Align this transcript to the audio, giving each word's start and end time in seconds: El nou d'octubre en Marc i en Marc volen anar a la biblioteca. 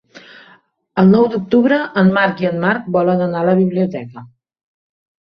El 1.01 1.11
nou 1.17 1.27
d'octubre 1.35 1.79
en 2.03 2.11
Marc 2.17 2.43
i 2.47 2.51
en 2.51 2.59
Marc 2.67 2.91
volen 2.99 3.25
anar 3.29 3.47
a 3.47 3.51
la 3.55 3.59
biblioteca. 3.65 4.29